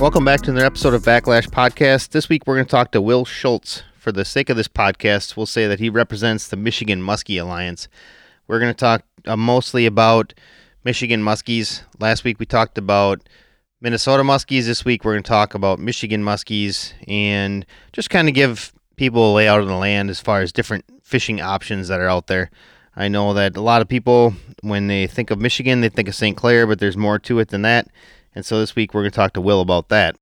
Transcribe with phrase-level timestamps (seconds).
[0.00, 2.10] Welcome back to another episode of Backlash Podcast.
[2.10, 3.82] This week we're going to talk to Will Schultz.
[3.98, 7.88] For the sake of this podcast, we'll say that he represents the Michigan Muskie Alliance.
[8.46, 10.34] We're going to talk uh, mostly about
[10.84, 11.82] Michigan Muskies.
[11.98, 13.28] Last week we talked about
[13.80, 14.66] Minnesota Muskies.
[14.66, 19.32] This week we're going to talk about Michigan Muskies and just kind of give people
[19.32, 22.52] a layout of the land as far as different fishing options that are out there.
[22.94, 26.14] I know that a lot of people, when they think of Michigan, they think of
[26.14, 26.36] St.
[26.36, 27.88] Clair, but there's more to it than that.
[28.34, 30.16] And so this week we're going to talk to Will about that.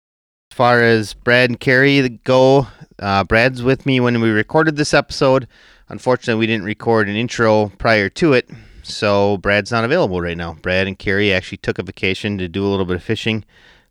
[0.50, 4.94] As far as Brad and Carrie go, uh, Brad's with me when we recorded this
[4.94, 5.48] episode.
[5.88, 8.48] Unfortunately, we didn't record an intro prior to it,
[8.82, 10.54] so Brad's not available right now.
[10.54, 13.44] Brad and Carrie actually took a vacation to do a little bit of fishing.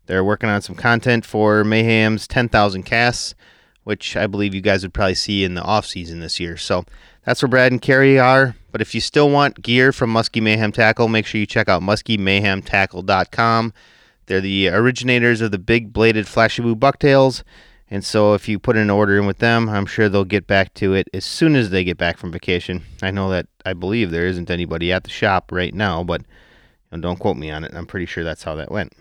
[0.06, 3.34] They're working on some content for Mayhem's 10,000 casts,
[3.84, 6.56] which I believe you guys would probably see in the off season this year.
[6.56, 6.84] So
[7.24, 8.56] that's where Brad and Carrie are.
[8.72, 11.82] But if you still want gear from Muskie Mayhem Tackle, make sure you check out
[11.82, 13.72] muskiemayhemtackle.com.
[14.26, 17.44] They're the originators of the big bladed flashy blue bucktails.
[17.88, 20.74] And so if you put an order in with them, I'm sure they'll get back
[20.74, 22.82] to it as soon as they get back from vacation.
[23.00, 26.22] I know that I believe there isn't anybody at the shop right now, but
[26.98, 27.74] don't quote me on it.
[27.74, 28.92] I'm pretty sure that's how that went.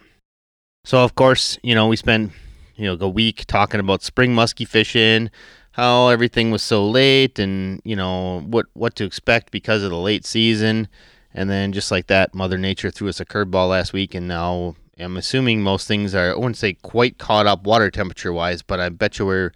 [0.84, 2.32] So of course, you know, we spent
[2.76, 5.32] you know a week talking about spring muskie fishing,
[5.72, 9.98] how everything was so late and, you know, what what to expect because of the
[9.98, 10.88] late season.
[11.34, 14.76] And then just like that, Mother Nature threw us a curveball last week and now
[14.98, 18.80] I'm assuming most things are, I wouldn't say quite caught up water temperature wise, but
[18.80, 19.52] I bet you we're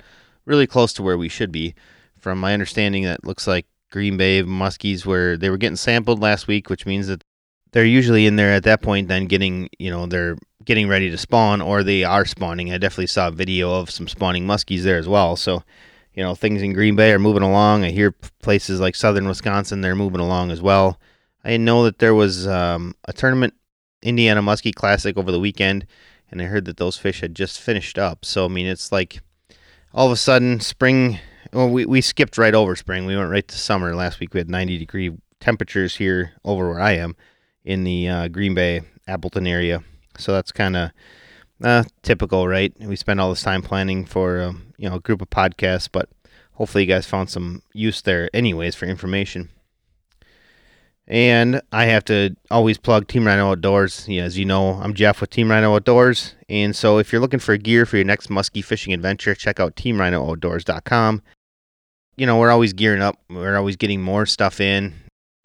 [0.46, 1.76] really close to where we should be.
[2.18, 6.48] From my understanding, that looks like Green Bay muskies where they were getting sampled last
[6.48, 7.24] week, which means that
[7.72, 11.18] they're usually in there at that point, then getting, you know, they're getting ready to
[11.18, 12.74] spawn or they are spawning.
[12.74, 15.36] I definitely saw a video of some spawning muskies there as well.
[15.38, 15.64] So,
[16.14, 17.86] you know, things in Green Bay are moving along.
[17.86, 21.00] I hear places like southern Wisconsin, they're moving along as well.
[21.46, 23.54] I know that there was um, a tournament
[24.02, 25.86] Indiana Muskie Classic over the weekend,
[26.32, 28.26] and I heard that those fish had just finished up.
[28.26, 29.22] So I mean, it's like
[29.94, 31.20] all of a sudden spring.
[31.52, 33.06] Well, we we skipped right over spring.
[33.06, 34.34] We went right to summer last week.
[34.34, 37.16] We had 90 degree temperatures here over where I am
[37.64, 39.84] in the uh, Green Bay Appleton area.
[40.18, 40.92] So that's kind of
[41.64, 42.74] uh, typical, right?
[42.80, 46.10] We spend all this time planning for um, you know a group of podcasts, but
[46.54, 49.50] hopefully you guys found some use there, anyways, for information.
[51.10, 54.08] And I have to always plug Team Rhino Outdoors.
[54.08, 56.36] Yeah, as you know, I'm Jeff with Team Rhino Outdoors.
[56.48, 59.76] And so if you're looking for gear for your next muskie fishing adventure, check out
[59.76, 61.24] teamrhinooutdoors.com.
[62.16, 63.18] You know, we're always gearing up.
[63.28, 64.94] We're always getting more stuff in,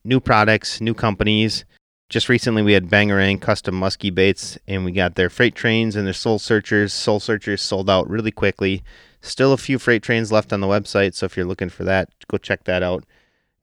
[0.04, 1.64] new products, new companies.
[2.10, 6.06] Just recently, we had Bangarang custom muskie baits, and we got their freight trains and
[6.06, 6.92] their soul searchers.
[6.92, 8.84] Soul searchers sold out really quickly.
[9.22, 12.10] Still a few freight trains left on the website, so if you're looking for that,
[12.28, 13.04] go check that out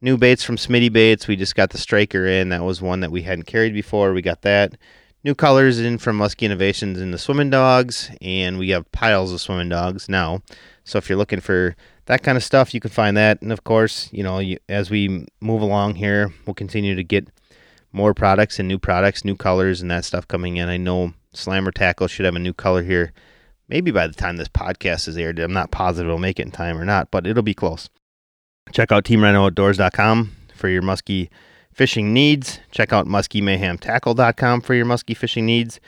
[0.01, 1.27] new baits from Smitty Baits.
[1.27, 2.49] We just got the striker in.
[2.49, 4.13] That was one that we hadn't carried before.
[4.13, 4.77] We got that.
[5.23, 9.39] New colors in from Muskie Innovations in the swimming dogs, and we have piles of
[9.39, 10.41] swimming dogs now.
[10.83, 11.75] So if you're looking for
[12.05, 13.39] that kind of stuff, you can find that.
[13.41, 17.27] And of course, you know, you, as we move along here, we'll continue to get
[17.91, 20.69] more products and new products, new colors, and that stuff coming in.
[20.69, 23.13] I know Slammer Tackle should have a new color here,
[23.67, 25.37] maybe by the time this podcast is aired.
[25.37, 27.89] I'm not positive it'll make it in time or not, but it'll be close.
[28.71, 31.29] Check out teamrhinooutdoors.com for your muskie
[31.73, 32.59] fishing needs.
[32.71, 35.79] Check out muskiemayhemtackle.com for your muskie fishing needs.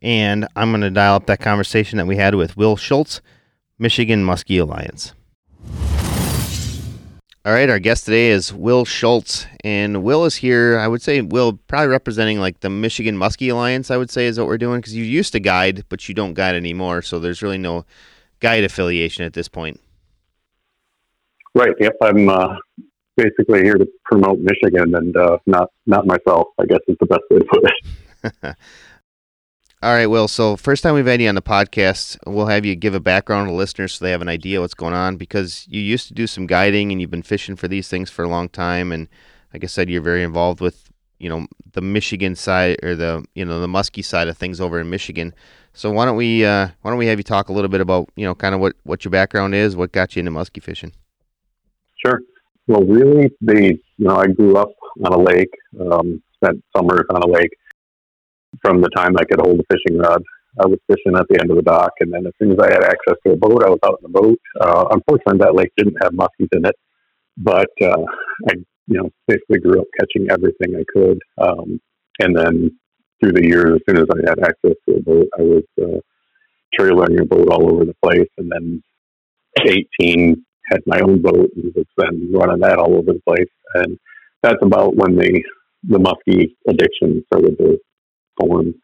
[0.00, 3.20] And I'm going to dial up that conversation that we had with Will Schultz,
[3.78, 5.14] Michigan Muskie Alliance.
[7.44, 10.78] All right, our guest today is Will Schultz, and Will is here.
[10.78, 13.90] I would say Will probably representing like the Michigan Muskie Alliance.
[13.90, 16.34] I would say is what we're doing because you used to guide, but you don't
[16.34, 17.02] guide anymore.
[17.02, 17.84] So there's really no
[18.38, 19.80] guide affiliation at this point.
[21.54, 21.74] Right.
[21.78, 21.96] Yep.
[22.02, 22.56] I'm uh,
[23.16, 26.48] basically here to promote Michigan and uh, not not myself.
[26.58, 28.56] I guess is the best way to put it.
[29.82, 30.28] All right, Will.
[30.28, 33.48] So first time we've had you on the podcast, we'll have you give a background
[33.48, 36.28] to listeners so they have an idea what's going on because you used to do
[36.28, 39.08] some guiding and you've been fishing for these things for a long time, and
[39.52, 40.88] like I said, you're very involved with
[41.18, 44.80] you know the Michigan side or the you know the musky side of things over
[44.80, 45.34] in Michigan.
[45.72, 48.08] So why don't we uh, why don't we have you talk a little bit about
[48.14, 50.92] you know kind of what what your background is, what got you into musky fishing?
[52.04, 52.20] Sure.
[52.66, 54.72] Well, really, the you know I grew up
[55.04, 57.50] on a lake, um, spent summers on a lake.
[58.62, 60.22] From the time I could hold a fishing rod,
[60.62, 62.70] I was fishing at the end of the dock, and then as soon as I
[62.70, 64.38] had access to a boat, I was out in the boat.
[64.60, 66.76] Uh, unfortunately, that lake didn't have muskies in it,
[67.38, 68.04] but uh,
[68.48, 68.54] I
[68.86, 71.80] you know basically grew up catching everything I could, um,
[72.20, 72.78] and then
[73.20, 75.98] through the years, as soon as I had access to a boat, I was uh,
[76.78, 78.82] trailering a boat all over the place, and then
[79.66, 83.50] 18 had my own boat and was then running that all over the place.
[83.74, 83.98] And
[84.42, 85.42] that's about when the
[85.84, 87.78] the muskie addiction started to
[88.40, 88.74] form.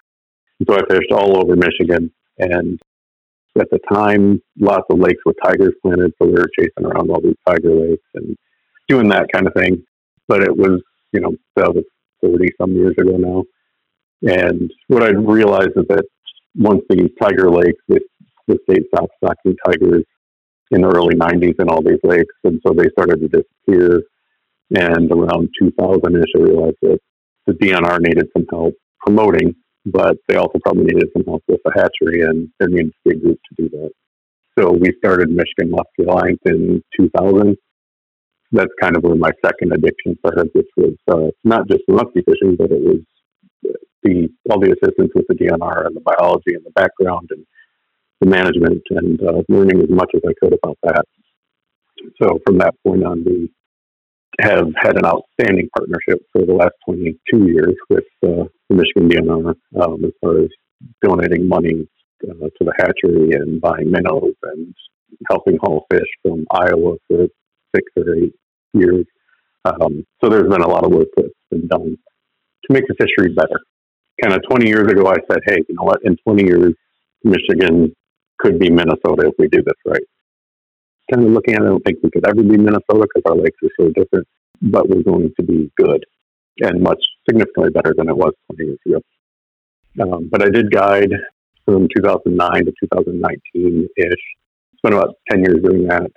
[0.66, 2.78] So I fished all over Michigan, and
[3.60, 7.20] at the time, lots of lakes with tigers planted, so we were chasing around all
[7.20, 8.36] these tiger lakes and
[8.88, 9.84] doing that kind of thing.
[10.26, 10.82] But it was,
[11.12, 11.84] you know, that was
[12.20, 13.44] 40 some years ago now.
[14.28, 16.04] And what I realized is that
[16.56, 18.00] once the tiger lakes, the,
[18.48, 20.04] the state stopped stocking tigers
[20.70, 24.02] in the early 90s in all these lakes, and so they started to disappear.
[24.70, 26.98] And around 2000ish, I realized that
[27.46, 29.54] the DNR needed some help promoting,
[29.86, 33.16] but they also probably needed some help with the hatchery, and there needed to be
[33.16, 33.90] a group to do that.
[34.58, 37.56] So we started Michigan Muskie Alliance in 2000.
[38.50, 42.24] That's kind of where my second addiction started, which was uh, not just the muskie
[42.24, 43.00] fishing, but it was
[44.02, 47.44] the all the assistance with the DNR and the biology and the background and
[48.20, 51.04] the management and uh, learning as much as I could about that.
[52.22, 53.50] So from that point on, we
[54.40, 59.54] have had an outstanding partnership for the last 22 years with uh, the Michigan DNR
[59.82, 60.48] um, as far as
[61.04, 61.88] donating money
[62.24, 64.74] uh, to the hatchery and buying minnows and
[65.28, 67.26] helping haul fish from Iowa for
[67.74, 68.34] six or eight
[68.74, 69.06] years.
[69.64, 71.96] Um, so there's been a lot of work that's been done
[72.64, 73.60] to make the fishery better.
[74.22, 76.00] Kind of 20 years ago, I said, hey, you know what?
[76.04, 76.74] In 20 years,
[77.24, 77.94] Michigan
[78.38, 80.02] could be Minnesota if we do this right
[81.10, 83.36] kind of looking at it, I don't think we could ever be Minnesota because our
[83.36, 84.26] lakes are so different,
[84.62, 86.04] but we're going to be good
[86.58, 89.00] and much significantly better than it was 20 years ago.
[90.00, 91.12] Um, but I did guide
[91.64, 94.06] from 2009 to 2019 ish.
[94.78, 96.10] Spent about 10 years doing that,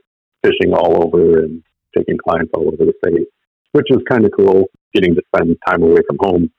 [0.43, 1.63] fishing all over and
[1.97, 3.27] taking clients all over the state,
[3.71, 6.51] which was kind of cool getting to spend time away from home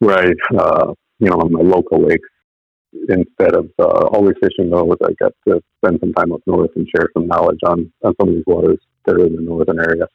[0.00, 2.28] where I, uh, you know, on my local lakes
[2.92, 6.86] instead of uh, always fishing those, I got to spend some time up north and
[6.94, 10.06] share some knowledge on, on some of these waters that are in the northern area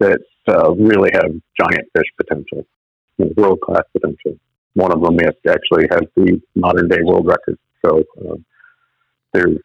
[0.00, 2.66] that uh, really have giant fish potential,
[3.18, 4.38] you know, world class potential.
[4.74, 5.18] One of them
[5.48, 7.58] actually has the modern day world record.
[7.84, 8.36] So uh,
[9.32, 9.58] there's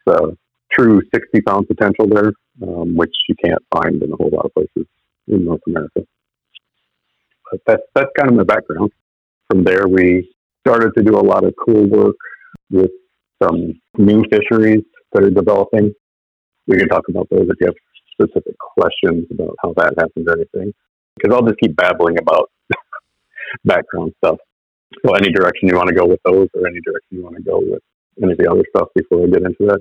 [0.72, 2.32] true 60 pound potential there,
[2.62, 4.88] um, which you can't find in a whole lot of places
[5.28, 6.02] in North America.
[7.52, 8.92] But that's, that's kind of my background.
[9.50, 10.32] From there, we
[10.70, 12.16] started to do a lot of cool work
[12.70, 12.92] with
[13.42, 14.84] some new fisheries
[15.14, 15.94] that are developing.
[16.68, 17.76] We can talk about those if you have
[18.14, 20.74] specific questions about how that happens or anything.
[21.16, 22.52] Because I'll just keep babbling about
[23.66, 24.38] background stuff.
[25.06, 27.44] So, any direction you want to go with those, or any direction you want to
[27.44, 27.82] go with
[28.22, 29.80] any of the other stuff before I get into that?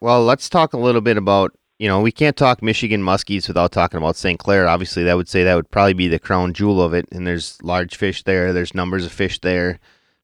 [0.00, 1.52] Well, let's talk a little bit about.
[1.78, 4.38] You know, we can't talk Michigan muskies without talking about St.
[4.38, 4.68] Clair.
[4.68, 7.06] Obviously, that would say that would probably be the crown jewel of it.
[7.10, 8.52] And there's large fish there.
[8.52, 9.80] There's numbers of fish there.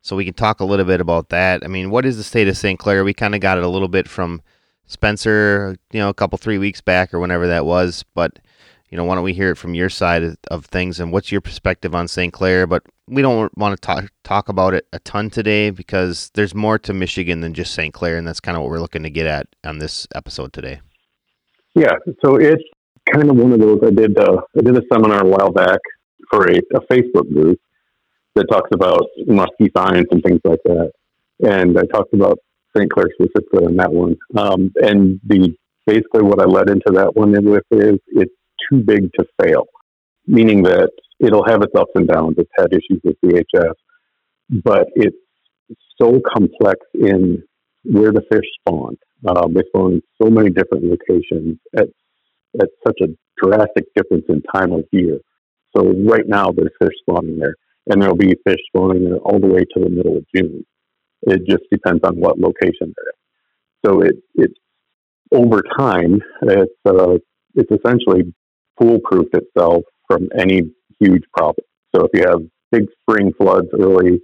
[0.07, 1.65] So we can talk a little bit about that.
[1.65, 2.79] I mean, what is the state of St.
[2.79, 3.03] Clair?
[3.03, 4.41] We kind of got it a little bit from
[4.87, 8.05] Spencer, you know, a couple three weeks back or whenever that was.
[8.15, 8.39] But
[8.89, 11.41] you know, why don't we hear it from your side of things and what's your
[11.41, 12.33] perspective on St.
[12.33, 12.69] Clair?
[12.69, 16.79] But we don't want to talk talk about it a ton today because there's more
[16.79, 17.93] to Michigan than just St.
[17.93, 20.81] Clair, and that's kind of what we're looking to get at on this episode today.
[21.75, 21.95] Yeah,
[22.25, 22.63] so it's
[23.13, 23.81] kind of one of those.
[23.85, 25.81] I did uh, I did a seminar a while back
[26.31, 27.59] for a, a Facebook group,
[28.37, 30.93] that talks about musky science and things like that.
[31.41, 32.39] And I talked about
[32.77, 32.91] St.
[32.91, 34.17] Clair specifically on that one.
[34.37, 35.55] Um, and the
[35.87, 38.33] basically what I led into that one with is it's
[38.71, 39.65] too big to fail,
[40.27, 40.91] meaning that
[41.21, 42.37] it'll have its ups and downs.
[42.39, 43.75] It's had issues with VHS,
[44.65, 45.17] but it's
[46.01, 47.43] so complex in
[47.85, 48.97] where the fish spawn.
[49.27, 51.89] Um, they spawn in so many different locations at
[52.61, 53.09] at such a
[53.43, 55.19] drastic difference in time of year.
[55.77, 57.55] So right now there's fish spawning there
[57.89, 60.65] and there'll be fish spawning there all the way to the middle of June.
[61.23, 63.87] It just depends on what location they're at.
[63.87, 64.51] So it it
[65.33, 67.19] over time it's uh,
[67.55, 68.35] it's essentially
[68.79, 70.63] foolproof itself from any
[71.01, 71.65] huge problem.
[71.95, 72.41] So if you have
[72.71, 74.21] big spring floods early,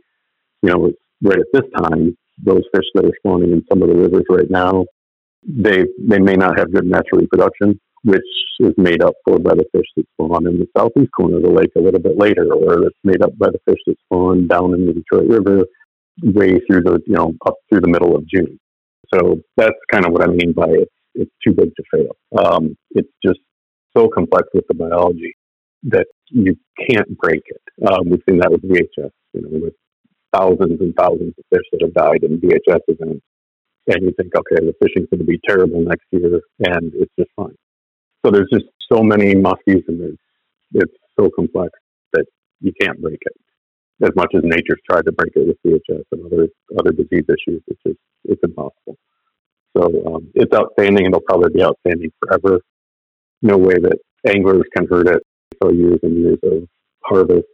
[0.63, 0.91] you know,
[1.23, 4.51] right at this time, those fish that are spawning in some of the rivers right
[4.51, 4.85] now,
[5.47, 8.23] they they may not have good natural reproduction, which
[8.61, 11.51] is made up for by the fish that spawn in the southeast corner of the
[11.51, 14.75] lake a little bit later, or it's made up by the fish that spawn down
[14.75, 15.65] in the Detroit River
[16.23, 18.59] way through the, you know, up through the middle of June.
[19.15, 20.89] So that's kind of what I mean by it.
[21.15, 22.45] It's too big to fail.
[22.45, 23.41] Um, it's just
[23.97, 25.35] so complex with the biology
[25.85, 26.57] that you
[26.89, 27.63] can't break it.
[27.87, 29.75] Um, we've seen that with VHS, you know, with
[30.35, 33.25] thousands and thousands of fish that have died in VHS events.
[33.89, 37.31] And you think, okay, the fishing's going to be terrible next year, and it's just
[37.37, 37.57] fine.
[38.25, 40.23] So there's just so many muskies, and it's,
[40.75, 41.71] it's so complex
[42.13, 42.25] that
[42.61, 43.37] you can't break it.
[44.03, 46.49] As much as nature's tried to break it with VHS and other
[46.79, 48.97] other disease issues, it's just it's impossible.
[49.77, 52.61] So um, it's outstanding, and it'll probably be outstanding forever.
[53.43, 55.23] No way that anglers can hurt it.
[55.63, 56.69] So years and years of
[57.05, 57.47] harvest,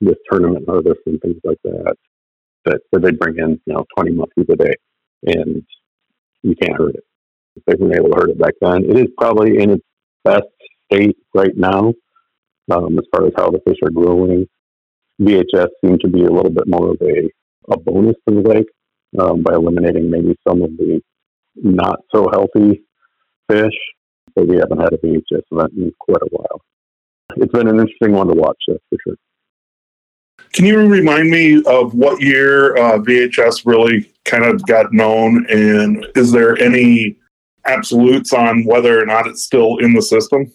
[0.00, 1.94] this tournament harvest and things like that,
[2.64, 4.74] that, that they bring in, you know, 20 muskies a day.
[5.26, 5.62] And
[6.42, 7.04] you can't hurt it.
[7.66, 8.84] They weren't able to hurt it back then.
[8.84, 9.84] It is probably in its
[10.24, 10.46] best
[10.90, 11.92] state right now,
[12.70, 14.46] um, as far as how the fish are growing.
[15.20, 17.30] VHS seemed to be a little bit more of a,
[17.72, 18.66] a bonus to the lake
[19.18, 21.00] um, by eliminating maybe some of the
[21.56, 22.82] not so healthy
[23.50, 23.74] fish.
[24.34, 26.60] But we haven't had a VHS event in quite a while.
[27.36, 29.16] It's been an interesting one to watch, that's for sure.
[30.52, 36.06] Can you remind me of what year uh, VHS really kind of got known, and
[36.16, 37.16] is there any
[37.66, 40.52] absolutes on whether or not it's still in the system?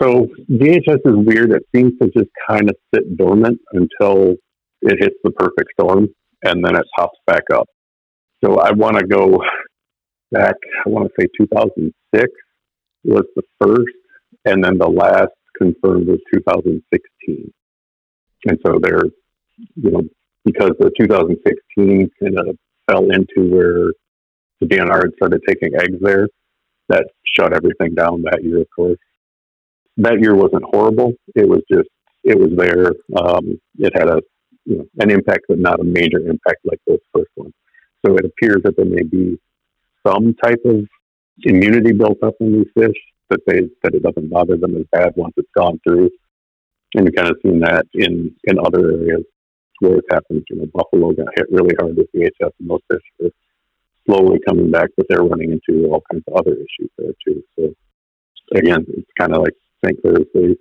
[0.00, 1.52] So VHS is weird.
[1.52, 4.34] It seems to just kind of sit dormant until
[4.82, 6.08] it hits the perfect storm,
[6.42, 7.68] and then it pops back up.
[8.44, 9.42] So I want to go
[10.32, 10.56] back.
[10.84, 12.28] I want to say 2006
[13.04, 13.96] was the first,
[14.44, 17.52] and then the last confirmed was 2016.
[18.46, 19.04] And so they're,
[19.76, 20.02] you know,
[20.44, 22.56] because the 2016 kind of
[22.90, 23.92] fell into where
[24.62, 26.28] the DNR had started taking eggs there,
[26.88, 28.98] that shut everything down that year, of course.
[29.96, 31.12] That year wasn't horrible.
[31.34, 31.88] It was just,
[32.24, 32.92] it was there.
[33.16, 34.20] Um, it had a,
[34.64, 37.52] you know, an impact, but not a major impact like those first ones.
[38.06, 39.38] So it appears that there may be
[40.06, 40.86] some type of
[41.42, 42.96] immunity built up in these fish
[43.30, 46.10] that they that it doesn't bother them as bad once it's gone through.
[46.94, 49.24] And we've kind of seen that in in other areas
[49.80, 50.44] where it's happened.
[50.50, 53.30] You know, buffalo got hit really hard with VHS, and those fish are
[54.06, 57.42] slowly coming back, but they're running into all kinds of other issues there too.
[57.56, 57.74] So
[58.54, 59.54] again, it's kind of like
[59.84, 60.00] St.
[60.00, 60.56] Clair's the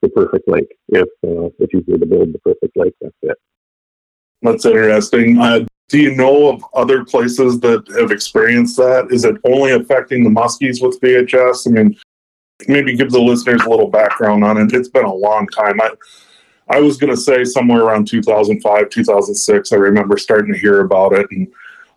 [0.00, 0.76] the perfect lake.
[0.88, 3.36] If uh, if you were to build the perfect lake, that's it.
[4.42, 5.38] That's interesting.
[5.38, 9.08] Uh, do you know of other places that have experienced that?
[9.10, 11.66] Is it only affecting the muskies with VHS?
[11.66, 11.98] I mean,
[12.68, 14.72] maybe give the listeners a little background on it.
[14.72, 15.80] It's been a long time.
[15.80, 15.90] I
[16.70, 19.72] I was going to say somewhere around 2005, 2006.
[19.72, 21.48] I remember starting to hear about it, and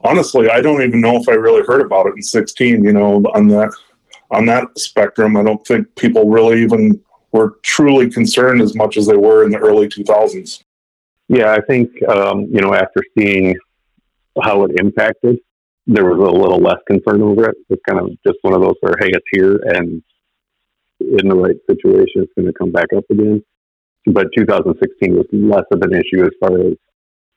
[0.03, 2.83] honestly, I don't even know if I really heard about it in 16.
[2.83, 3.71] You know, on that
[4.29, 9.07] on that spectrum, I don't think people really even were truly concerned as much as
[9.07, 10.63] they were in the early 2000s.
[11.27, 13.55] Yeah, I think um, you know after seeing
[14.41, 15.39] how it impacted,
[15.87, 17.55] there was a little less concern over it.
[17.69, 20.01] It's kind of just one of those where, hey, it's here and
[20.99, 23.43] in the right situation, it's going to come back up again.
[24.05, 26.73] But 2016 was less of an issue as far as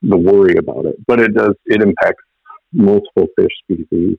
[0.03, 0.97] the worry about it.
[1.07, 2.23] But it does, it impacts
[2.75, 4.19] multiple fish species.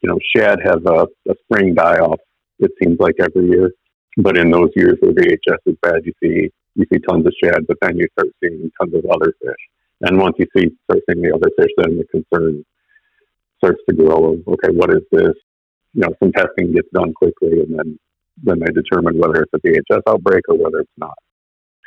[0.00, 2.20] You know, shad has a, a spring die off,
[2.58, 3.70] it seems like every year.
[4.18, 7.66] But in those years where VHS is bad, you see you see tons of shad,
[7.66, 9.56] but then you start seeing tons of other fish.
[10.02, 12.64] And once you see start seeing the other fish, then the concern
[13.58, 14.34] starts to grow.
[14.34, 15.34] Of okay, what is this?
[15.94, 17.98] You know, some testing gets done quickly, and then
[18.42, 21.16] then they determine whether it's a VHS outbreak or whether it's not.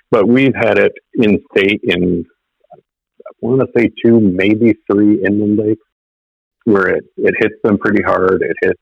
[0.10, 2.26] But we've had it in state in
[2.74, 5.87] I want to say two, maybe three inland lakes
[6.68, 8.42] where it, it hits them pretty hard.
[8.42, 8.82] It hits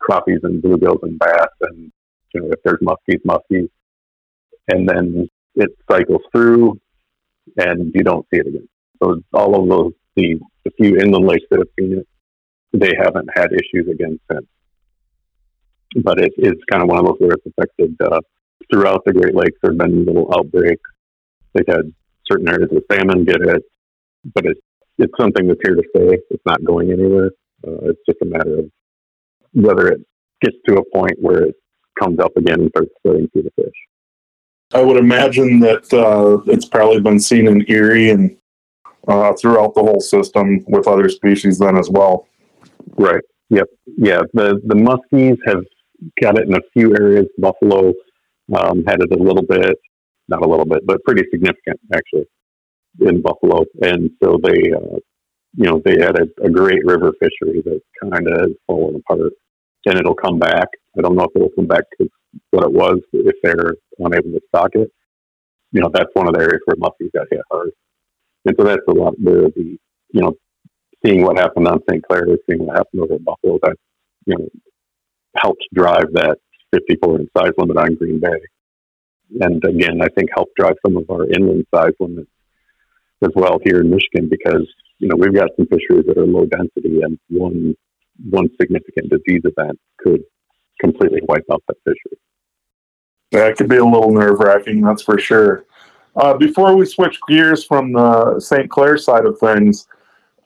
[0.00, 1.92] crappies and bluegills and bass, and
[2.32, 3.68] you know if there's muskies, muskies,
[4.68, 6.78] and then it cycles through
[7.56, 8.68] and you don't see it again.
[9.02, 12.06] So all of those, the, the few inland lakes that have seen it,
[12.72, 14.46] they haven't had issues again since.
[16.04, 18.20] But it is kind of one of those where it's affected uh,
[18.72, 19.58] throughout the Great Lakes.
[19.60, 20.88] There have been little outbreaks.
[21.54, 21.92] They've had
[22.30, 23.64] certain areas of salmon get it,
[24.32, 24.60] but it's
[25.00, 26.18] it's something that's here to stay.
[26.30, 27.30] It's not going anywhere.
[27.66, 28.70] Uh, it's just a matter of
[29.52, 30.00] whether it
[30.42, 31.54] gets to a point where it
[31.98, 33.74] comes up again and starts spreading through the fish.
[34.72, 38.36] I would imagine that uh, it's probably been seen in Erie and
[39.08, 42.28] uh, throughout the whole system with other species then as well.
[42.96, 43.22] Right.
[43.48, 43.66] Yep.
[43.96, 44.20] Yeah.
[44.32, 45.64] The the muskies have
[46.22, 47.26] got it in a few areas.
[47.38, 47.92] Buffalo
[48.54, 49.76] um, had it a little bit,
[50.28, 52.26] not a little bit, but pretty significant actually
[52.98, 53.64] in Buffalo.
[53.82, 54.98] And so they, uh,
[55.56, 59.32] you know, they had a, a great river fishery that kind of has fallen apart,
[59.86, 60.68] and it'll come back.
[60.98, 62.08] I don't know if it'll come back to
[62.50, 64.90] what it was if they're unable to stock it.
[65.72, 67.70] You know, that's one of the areas where muskies got hit hard.
[68.44, 69.78] And so that's a lot where the,
[70.12, 70.34] you know,
[71.04, 72.02] seeing what happened on St.
[72.06, 73.76] Clair, seeing what happened over at Buffalo, that,
[74.26, 74.48] you know,
[75.36, 76.38] helped drive that
[76.72, 78.40] 54 inch size limit on Green Bay.
[79.40, 82.30] And again, I think helped drive some of our inland size limits
[83.22, 84.66] as well here in Michigan because,
[84.98, 87.74] you know, we've got some fisheries that are low density and one
[88.28, 90.22] one significant disease event could
[90.80, 92.18] completely wipe out that fishery.
[93.30, 95.64] Yeah, it could be a little nerve wracking, that's for sure.
[96.16, 98.68] Uh, before we switch gears from the St.
[98.68, 99.86] Clair side of things,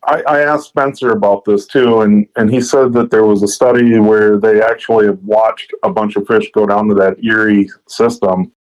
[0.06, 3.48] I, I, asked Spencer about this too, and, and he said that there was a
[3.48, 7.70] study where they actually have watched a bunch of fish go down to that Erie
[7.88, 8.52] system.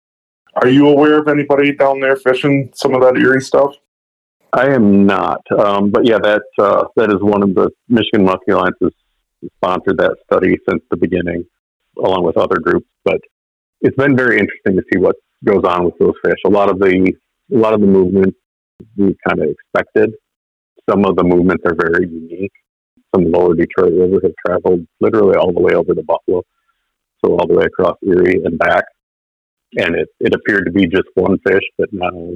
[0.55, 3.75] Are you aware of anybody down there fishing some of that Erie stuff?
[4.53, 8.53] I am not, um, but yeah, that uh, that is one of the Michigan Muskie
[8.53, 8.91] Alliance has
[9.55, 11.43] sponsored that study since the beginning,
[11.97, 12.85] along with other groups.
[13.03, 13.19] But
[13.81, 16.37] it's been very interesting to see what goes on with those fish.
[16.45, 17.13] A lot of the
[17.51, 18.37] a lot of the movements
[18.95, 20.13] we kind of expected.
[20.87, 22.53] Some of the movements are very unique.
[23.15, 26.43] Some lower Detroit River have traveled literally all the way over to Buffalo,
[27.25, 28.83] so all the way across Erie and back.
[29.77, 32.35] And it, it appeared to be just one fish, but now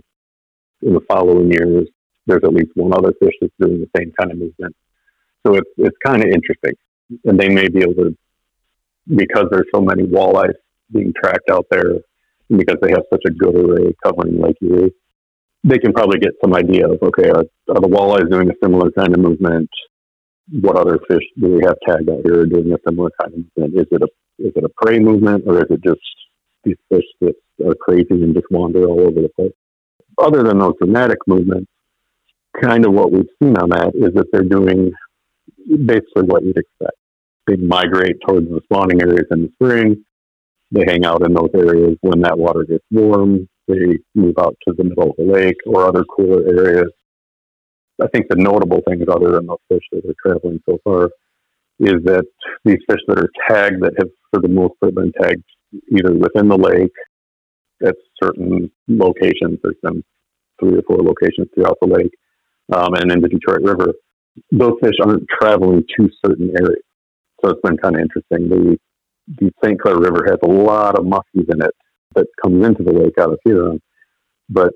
[0.82, 1.88] in the following years,
[2.28, 4.76] there's at least one other fish that's doing the same kind of movement.
[5.46, 6.74] So it's it's kind of interesting,
[7.26, 8.18] and they may be able to
[9.16, 10.56] because there's so many walleyes
[10.92, 11.92] being tracked out there,
[12.50, 14.94] and because they have such a good array covering Lake Erie,
[15.64, 18.92] they can probably get some idea of okay, are, are the walleyes doing a similar
[18.92, 19.70] kind of movement?
[20.62, 23.82] What other fish do we have tagged out here doing a similar kind of movement?
[23.82, 24.08] Is it a
[24.40, 26.02] is it a prey movement or is it just
[26.64, 29.54] these fish that are crazy and just wander all over the place?
[30.20, 31.70] Other than those dramatic movements,
[32.62, 34.92] kind of what we've seen on that is that they're doing
[35.86, 36.98] basically what you'd expect.
[37.48, 40.04] They migrate towards the spawning areas in the spring.
[40.72, 43.48] They hang out in those areas when that water gets warm.
[43.68, 46.92] They move out to the middle of the lake or other cooler areas.
[48.02, 51.10] I think the notable things, other than those fish that are traveling so far,
[51.80, 52.26] is that
[52.66, 55.44] these fish that are tagged, that have for the most part been tagged
[55.92, 56.94] either within the lake
[57.86, 60.04] at certain locations, there's been
[60.60, 62.12] three or four locations throughout the lake,
[62.74, 63.94] um, and in the Detroit River,
[64.52, 66.84] those fish aren't traveling to certain areas.
[67.42, 68.50] So it's been kind of interesting.
[68.50, 68.78] The,
[69.40, 69.80] the St.
[69.80, 71.72] Clair River has a lot of muskies in it
[72.16, 73.82] that comes into the lake out of Huron,
[74.50, 74.74] but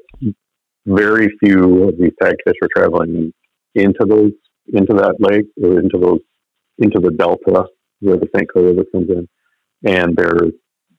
[0.86, 3.34] very few of these tag fish are traveling
[3.76, 4.32] into those
[4.74, 6.20] into that lake or into those
[6.78, 7.66] into the delta
[8.00, 8.50] where the St.
[8.50, 9.28] Clair River comes in,
[9.86, 10.50] and they're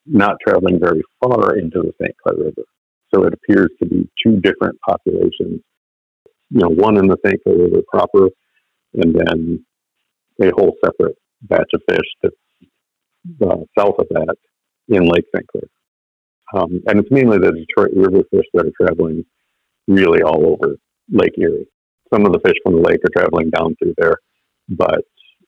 [0.05, 2.15] not traveling very far into the St.
[2.17, 2.63] Clair River.
[3.13, 5.61] So it appears to be two different populations
[6.53, 7.41] you know, one in the St.
[7.43, 8.29] Clair River proper,
[8.93, 9.65] and then
[10.41, 12.35] a whole separate batch of fish that's
[13.41, 14.35] uh, south of that
[14.89, 15.47] in Lake St.
[15.47, 15.63] Clair.
[16.53, 19.25] Um, and it's mainly the Detroit River fish that are traveling
[19.87, 20.75] really all over
[21.09, 21.67] Lake Erie.
[22.13, 24.17] Some of the fish from the lake are traveling down through there,
[24.69, 25.01] but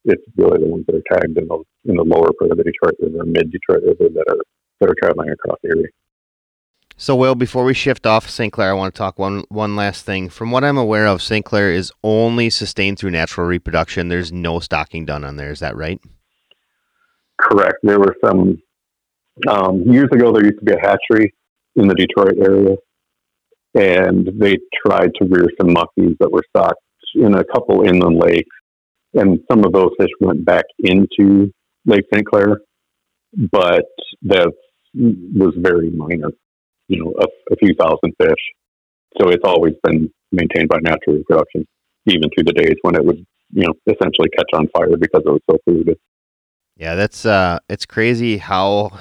[0.06, 2.64] it's really the ones that are tagged in the, in the lower part of the
[2.64, 4.42] Detroit River, mid Detroit River, that are
[4.82, 5.92] that are traveling across Erie.
[6.98, 8.54] So, Will, before we shift off St.
[8.54, 10.30] Clair, I want to talk one one last thing.
[10.30, 11.44] From what I'm aware of, St.
[11.44, 14.08] Clair is only sustained through natural reproduction.
[14.08, 15.52] There's no stocking done on there.
[15.52, 16.00] Is that right?
[17.38, 17.76] Correct.
[17.84, 18.62] There were some
[19.50, 20.32] um, years ago.
[20.32, 21.34] There used to be a hatchery
[21.76, 22.78] in the Detroit area,
[23.74, 26.80] and they tried to rear some muskies that were stocked
[27.16, 28.56] in a couple inland lakes,
[29.16, 31.52] and some of those fish went back into
[31.86, 32.26] Lake St.
[32.26, 32.62] Clair,
[33.52, 33.84] but
[34.22, 34.50] that
[34.94, 36.30] was very minor
[36.88, 38.44] you know, a, a few thousand fish.
[39.20, 41.66] So it's always been maintained by natural reproduction,
[42.06, 45.32] even through the days when it would, you know, essentially catch on fire because it
[45.32, 45.98] was so polluted.
[46.78, 48.92] Yeah, that's uh, it's crazy how,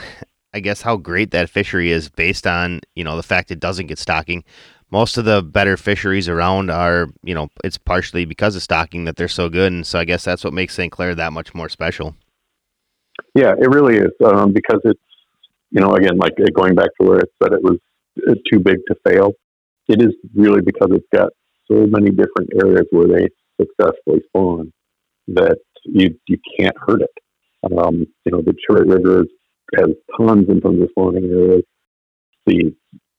[0.55, 3.87] I guess, how great that fishery is based on you know the fact it doesn't
[3.87, 4.45] get stocking.
[4.91, 9.17] Most of the better fisheries around are, you know, it's partially because of stocking that
[9.17, 10.93] they're so good, and so I guess that's what makes St.
[10.93, 12.15] Clair that much more special.
[13.35, 15.01] Yeah, it really is um, because it's
[15.75, 17.79] you know, again, like uh, going back to where it said it was
[18.29, 19.33] uh, too big to fail,
[19.89, 21.31] it is really because it's got
[21.71, 23.29] so many different areas where they
[23.61, 24.73] successfully spawn
[25.29, 27.11] that you you can't hurt it.
[27.77, 29.25] Um, you know, the Detroit River
[29.77, 31.65] has tons and tons of spawning areas.
[32.47, 32.55] The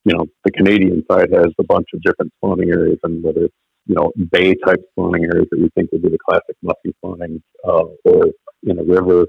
[0.05, 3.55] you know the Canadian side has a bunch of different spawning areas, and whether it's
[3.85, 7.43] you know bay type spawning areas that we think would be the classic muskie spawning,
[7.67, 8.27] uh, or
[8.63, 9.25] in a river,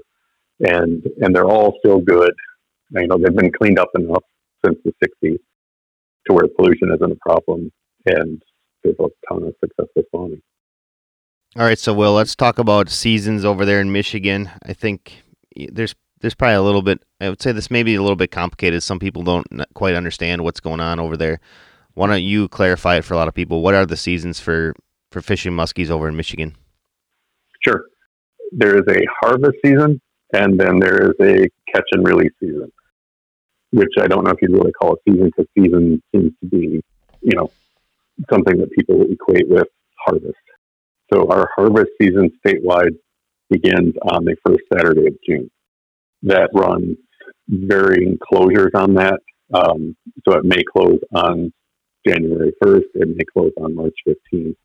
[0.61, 2.31] and and they're all still good.
[2.91, 4.23] You know, they've been cleaned up enough
[4.65, 5.37] since the 60s
[6.27, 7.71] to where pollution isn't a problem,
[8.05, 8.41] and
[8.83, 10.41] there's a ton of successful spawning.
[11.55, 14.49] All right, so Will, let's talk about seasons over there in Michigan.
[14.63, 15.23] I think
[15.71, 17.03] there's there's probably a little bit.
[17.21, 18.83] I would say this may be a little bit complicated.
[18.83, 21.39] Some people don't quite understand what's going on over there.
[21.93, 23.61] Why don't you clarify it for a lot of people?
[23.61, 24.73] What are the seasons for
[25.11, 26.55] for fishing muskies over in Michigan?
[27.61, 27.85] Sure.
[28.51, 30.01] There is a harvest season,
[30.33, 32.71] and then there is a catch and release season
[33.71, 36.81] which I don't know if you'd really call a season because season seems to be,
[37.21, 37.51] you know,
[38.31, 40.35] something that people equate with harvest.
[41.13, 42.95] So our harvest season statewide
[43.49, 45.49] begins on the first Saturday of June.
[46.23, 46.97] That runs
[47.47, 49.19] varying closures on that.
[49.53, 49.95] Um,
[50.27, 51.53] so it may close on
[52.05, 54.55] January 1st, it may close on March 15th.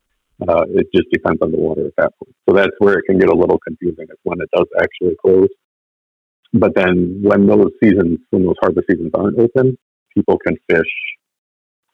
[0.41, 2.35] Uh, it just depends on the water at that point.
[2.49, 5.49] So that's where it can get a little confusing is when it does actually close.
[6.53, 9.77] But then when those seasons, when those harvest seasons aren't open,
[10.15, 10.91] people can fish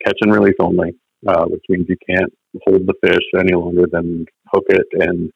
[0.04, 0.94] catch and release only,
[1.26, 2.32] uh, which means you can't
[2.66, 5.30] hold the fish any longer than hook it, and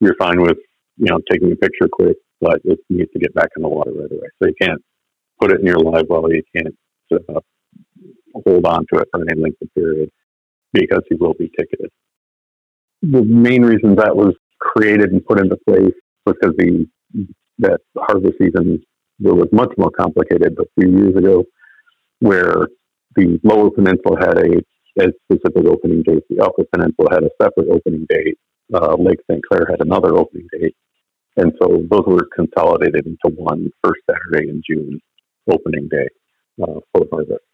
[0.00, 0.58] you're fine with
[0.96, 3.90] you know, taking a picture quick, but it needs to get back in the water
[3.92, 4.28] right away.
[4.42, 4.80] So you can't
[5.40, 6.30] put it in your live well.
[6.32, 6.74] You can't
[7.12, 7.40] uh,
[8.46, 10.10] hold on to it for any length of period
[10.72, 11.90] because you will be ticketed.
[13.10, 15.92] The main reason that was created and put into place
[16.24, 16.86] was because the
[17.58, 18.82] that harvest season
[19.20, 21.44] was much more complicated a few years ago,
[22.20, 22.68] where
[23.14, 24.58] the Lower Peninsula had a,
[25.00, 28.38] a specific opening date, the Upper Peninsula had a separate opening date,
[28.72, 29.44] uh, Lake St.
[29.46, 30.74] Clair had another opening date,
[31.36, 34.98] and so those were consolidated into one first Saturday in June
[35.52, 36.08] opening day
[36.62, 37.44] uh, for harvest.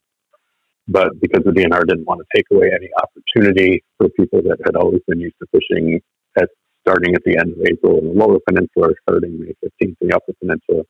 [0.91, 4.75] But because the DNR didn't want to take away any opportunity for people that had
[4.75, 6.01] always been used to fishing
[6.37, 6.49] at
[6.83, 10.09] starting at the end of April in the lower peninsula, or starting May 15th in
[10.09, 10.83] the upper peninsula,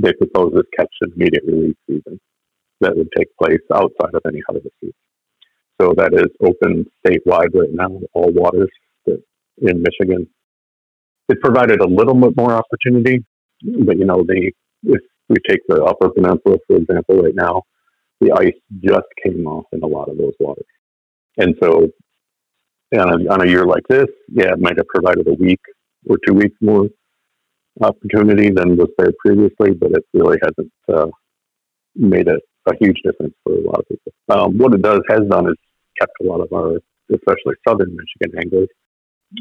[0.00, 2.18] they proposed this catch and immediate release season
[2.80, 4.94] that would take place outside of any harvest season.
[5.80, 8.70] So that is open statewide right now, all waters
[9.06, 10.26] in Michigan.
[11.28, 13.24] It provided a little bit more opportunity,
[13.62, 14.50] but you know, the
[14.82, 17.62] if we take the Upper Peninsula for example, right now,
[18.20, 20.66] the ice just came off in a lot of those waters,
[21.36, 21.88] and so
[22.92, 25.60] on a, on a year like this, yeah, it might have provided a week
[26.08, 26.88] or two weeks more
[27.82, 31.06] opportunity than was there previously, but it really hasn't uh,
[31.96, 34.12] made a, a, huge difference for a lot of people.
[34.28, 35.56] Um, what it does has done is
[35.98, 36.78] kept a lot of our,
[37.12, 38.68] especially southern Michigan anglers,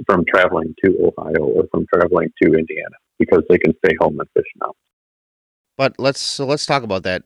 [0.08, 4.28] from traveling to Ohio or from traveling to Indiana because they can stay home and
[4.36, 4.72] fish now.
[5.78, 7.24] But let's so let's talk about that.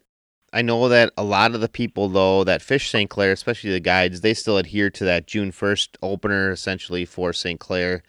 [0.54, 3.10] I know that a lot of the people though that fish St.
[3.10, 7.60] Clair, especially the guides, they still adhere to that June first opener essentially for St.
[7.60, 8.04] Clair.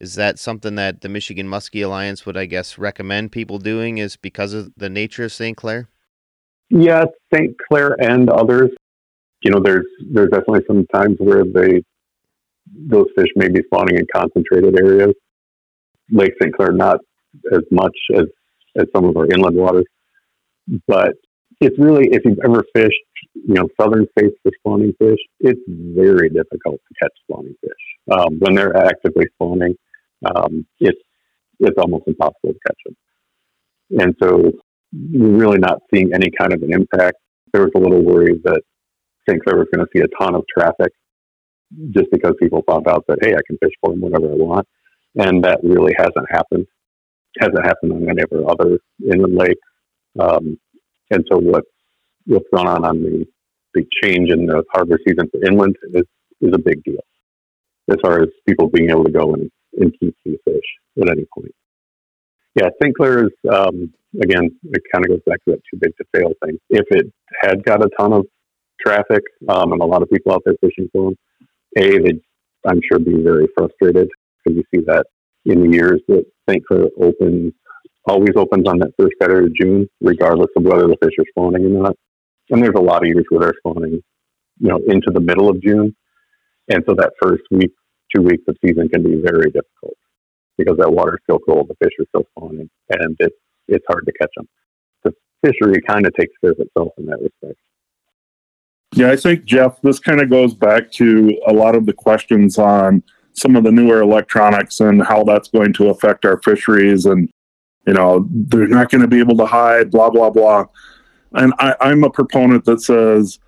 [0.00, 3.98] Is that something that the Michigan Muskie Alliance would, I guess, recommend people doing?
[3.98, 5.56] Is because of the nature of St.
[5.56, 5.88] Clair?
[6.68, 7.54] Yeah, St.
[7.68, 8.70] Clair and others.
[9.42, 11.82] You know, there's there's definitely some times where they
[12.74, 15.14] those fish may be spawning in concentrated areas.
[16.10, 16.54] Lake St.
[16.54, 16.98] Clair, not
[17.52, 18.24] as much as,
[18.76, 19.84] as some of our inland waters.
[20.88, 21.14] But
[21.60, 22.94] it's really, if you've ever fished,
[23.34, 27.72] you know, southern states for spawning fish, it's very difficult to catch spawning fish.
[28.12, 29.74] Um, when they're actively spawning,
[30.24, 31.00] um, it's,
[31.60, 32.96] it's almost impossible to catch them.
[34.00, 34.52] And so
[34.92, 37.18] we're really not seeing any kind of an impact.
[37.52, 38.62] There was a little worry that
[39.28, 39.42] St.
[39.42, 40.92] Clair was going to see a ton of traffic
[41.90, 44.68] just because people found out that hey, I can fish for them whenever I want,
[45.16, 46.66] and that really hasn't happened.
[47.40, 49.60] Hasn't happened on any of our other inland lakes.
[50.20, 50.58] Um,
[51.10, 51.64] and so what
[52.26, 53.26] what's going on on the
[53.74, 56.04] the change in the harvest season for inland is
[56.40, 57.00] is a big deal
[57.90, 60.64] as far as people being able to go and, and keep these fish
[61.00, 61.54] at any point.
[62.54, 62.96] Yeah, St.
[62.96, 64.50] Clair is um, again.
[64.62, 66.58] It kind of goes back to that too big to fail thing.
[66.70, 67.12] If it
[67.42, 68.26] had got a ton of
[68.84, 71.18] traffic um, and a lot of people out there fishing for them,
[71.78, 72.20] a, they'd,
[72.66, 74.08] I'm sure, be very frustrated
[74.44, 75.06] because you see that
[75.46, 76.64] in the years that St.
[76.64, 77.52] Clair opens,
[78.06, 81.64] always opens on that first Saturday of June, regardless of whether the fish are spawning
[81.64, 81.96] or not.
[82.50, 84.02] And there's a lot of years where they're spawning,
[84.58, 85.94] you know, into the middle of June.
[86.68, 87.72] And so that first week,
[88.14, 89.96] two weeks of season can be very difficult
[90.56, 93.36] because that water is still cold, the fish are still spawning, and it's,
[93.68, 94.48] it's hard to catch them.
[95.02, 95.12] The
[95.42, 97.58] fishery kind of takes care of itself in that respect.
[98.94, 102.58] Yeah, I think, Jeff, this kind of goes back to a lot of the questions
[102.58, 107.06] on some of the newer electronics and how that's going to affect our fisheries.
[107.06, 107.28] And,
[107.86, 110.66] you know, they're not going to be able to hide, blah, blah, blah.
[111.32, 113.38] And I, I'm a proponent that says,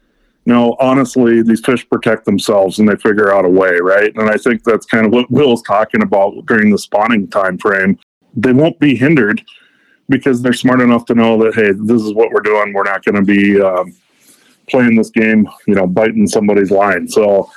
[0.44, 4.14] no, honestly, these fish protect themselves and they figure out a way, right?
[4.14, 7.98] And I think that's kind of what Will's talking about during the spawning time frame.
[8.34, 9.42] They won't be hindered
[10.08, 12.72] because they're smart enough to know that, hey, this is what we're doing.
[12.72, 13.92] We're not going to be um,
[14.68, 17.08] playing this game, you know, biting somebody's line.
[17.08, 17.50] So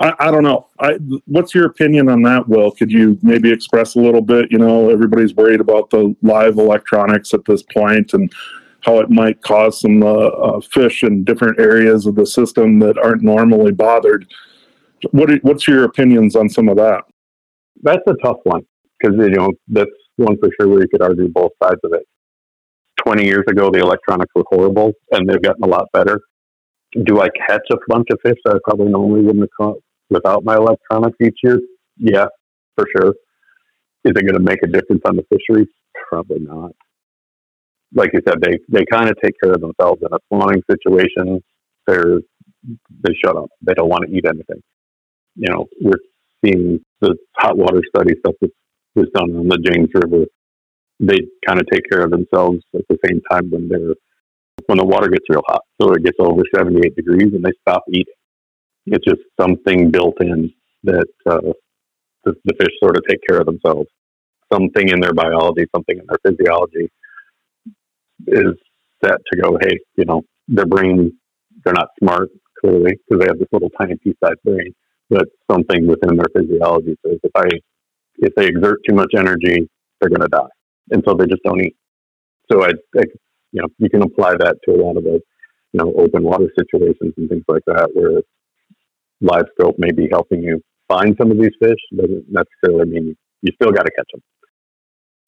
[0.00, 0.68] I, I don't know.
[0.80, 2.70] I, what's your opinion on that, Will?
[2.70, 4.50] Could you maybe express a little bit?
[4.50, 8.32] You know, everybody's worried about the live electronics at this point and
[8.80, 12.98] how it might cause some uh, uh, fish in different areas of the system that
[12.98, 14.30] aren't normally bothered.
[15.12, 17.04] What are, what's your opinions on some of that?
[17.82, 18.62] That's a tough one
[18.98, 22.06] because you know that's one for sure where you could argue both sides of it.
[23.02, 26.20] Twenty years ago, the electronics were horrible, and they've gotten a lot better
[27.02, 29.78] do I catch a bunch of fish that I probably normally wouldn't have caught
[30.10, 31.60] without my electronics each year?
[31.96, 32.26] Yeah,
[32.76, 33.14] for sure.
[34.04, 35.68] Is it going to make a difference on the fisheries?
[36.08, 36.72] Probably not.
[37.94, 41.42] Like you said, they, they kind of take care of themselves in a spawning situation.
[41.86, 42.18] They're,
[42.64, 43.48] they shut up.
[43.62, 44.62] They don't want to eat anything.
[45.36, 46.00] You know, we're
[46.44, 48.50] seeing the hot water study stuff that
[48.94, 50.24] was done on the James River.
[51.00, 53.94] They kind of take care of themselves at the same time when they're
[54.66, 55.62] when the water gets real hot.
[55.80, 58.14] So it gets over 78 degrees and they stop eating.
[58.86, 60.52] It's just something built in
[60.84, 61.52] that uh,
[62.24, 63.88] the, the, fish sort of take care of themselves.
[64.52, 66.90] something in their biology, something in their physiology
[68.26, 68.54] is
[69.04, 71.12] set to go, hey, you know, their brain,
[71.64, 72.28] they're not smart
[72.60, 74.74] clearly because they have this little tiny pea-sized brain,
[75.10, 77.48] but something within their physiology says if I
[78.18, 79.68] if they exert too much energy,
[80.00, 80.54] they're going to die,
[80.90, 81.76] and so they just don't eat.
[82.50, 83.02] So I, I,
[83.52, 85.20] you know, you can apply that to a lot of the,
[85.72, 88.22] you know, open water situations and things like that where
[89.20, 93.16] live scope may be helping you find some of these fish doesn't necessarily mean you,
[93.42, 94.22] you still got to catch them.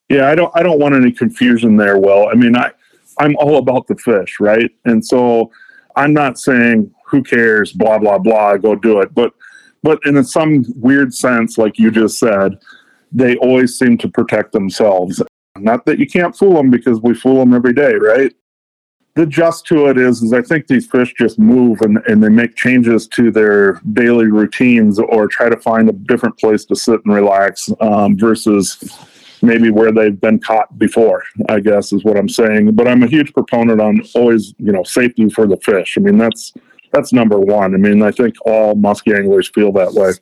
[0.09, 0.53] Yeah, I don't.
[0.55, 1.99] I don't want any confusion there.
[1.99, 2.71] Well, I mean, I
[3.19, 4.71] I'm all about the fish, right?
[4.85, 5.51] And so
[5.97, 9.15] I'm not saying who cares, blah blah blah, go do it.
[9.15, 9.33] But
[9.83, 12.59] but in some weird sense, like you just said,
[13.11, 15.23] they always seem to protect themselves.
[15.59, 18.33] Not that you can't fool them because we fool them every day, right?
[19.17, 22.29] The just to it is, is I think these fish just move and, and they
[22.29, 27.01] make changes to their daily routines or try to find a different place to sit
[27.03, 28.79] and relax um, versus
[29.41, 32.75] maybe where they've been caught before, I guess is what I'm saying.
[32.75, 35.97] But I'm a huge proponent on always, you know, safety for the fish.
[35.97, 36.53] I mean, that's
[36.93, 37.75] that's number one.
[37.75, 40.13] I mean, I think all musky anglers feel that way.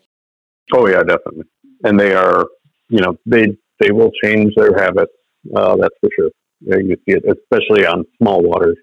[0.73, 1.45] Oh yeah, definitely.
[1.83, 2.47] And they are,
[2.89, 5.13] you know, they they will change their habits.
[5.55, 6.31] Uh, that's for sure.
[6.61, 8.79] You see it, especially on small waters,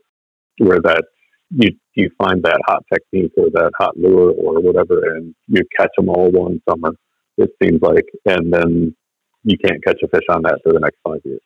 [0.57, 1.03] where that
[1.49, 5.91] you you find that hot technique or that hot lure or whatever, and you catch
[5.97, 6.91] them all one summer.
[7.37, 8.95] It seems like, and then
[9.43, 11.41] you can't catch a fish on that for the next five years.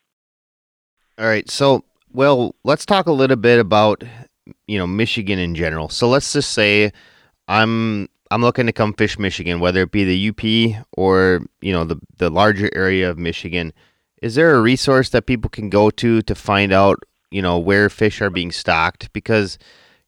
[1.17, 1.49] All right.
[1.49, 4.03] So, well, let's talk a little bit about
[4.67, 5.89] you know Michigan in general.
[5.89, 6.91] So let's just say
[7.47, 11.85] I'm I'm looking to come fish Michigan, whether it be the UP or you know
[11.85, 13.73] the the larger area of Michigan.
[14.21, 17.89] Is there a resource that people can go to to find out you know where
[17.89, 19.11] fish are being stocked?
[19.13, 19.57] Because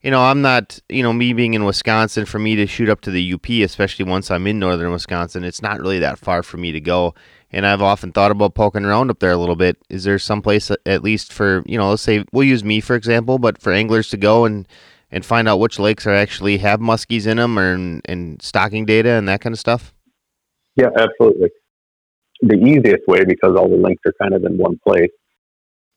[0.01, 3.01] you know I'm not you know me being in Wisconsin for me to shoot up
[3.01, 6.58] to the UP, especially once I'm in northern Wisconsin, it's not really that far for
[6.58, 7.13] me to go
[7.51, 9.77] and I've often thought about poking around up there a little bit.
[9.89, 12.95] Is there some place at least for you know, let's say we'll use me for
[12.95, 14.67] example, but for anglers to go and
[15.10, 17.73] and find out which lakes are actually have muskies in them, or
[18.06, 19.93] and stocking data and that kind of stuff?
[20.75, 21.49] Yeah, absolutely.
[22.41, 25.10] The easiest way, because all the links are kind of in one place,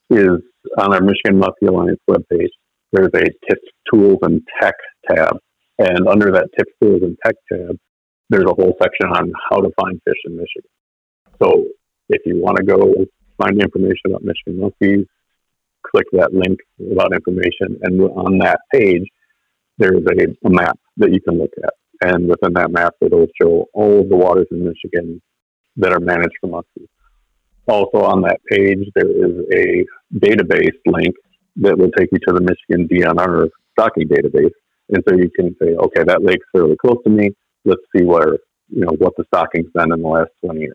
[0.09, 0.39] is
[0.79, 2.51] on our Michigan Muskie Alliance webpage.
[2.93, 4.75] There's a tips, tools, and tech
[5.09, 5.37] tab,
[5.79, 7.77] and under that tips, tools, and tech tab,
[8.29, 10.71] there's a whole section on how to find fish in Michigan.
[11.43, 11.65] So
[12.09, 13.07] if you want to go
[13.39, 15.07] find information about Michigan muskies,
[15.87, 16.59] click that link
[16.93, 19.07] about information, and on that page,
[19.79, 21.73] there's a, a map that you can look at.
[22.03, 25.21] And within that map, it'll show all of the waters in Michigan
[25.77, 26.89] that are managed for muskies.
[27.71, 29.87] Also on that page, there is a
[30.19, 31.15] database link
[31.57, 34.51] that will take you to the Michigan DNR stocking database.
[34.89, 37.31] And so you can say, okay, that lake's fairly close to me.
[37.65, 40.75] Let's see where, you know, what the stocking's been in the last 20 years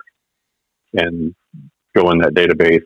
[0.93, 1.36] and
[1.93, 2.84] go in that database,